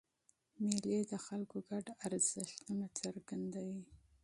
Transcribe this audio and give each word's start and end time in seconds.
مېلې 0.63 0.99
د 1.11 1.13
خلکو 1.25 1.57
ګډ 1.69 1.85
ارزښتونه 2.05 2.85
څرګندوي. 2.99 3.81